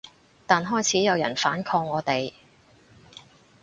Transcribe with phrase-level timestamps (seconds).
[0.47, 2.33] 但開始有人反抗我哋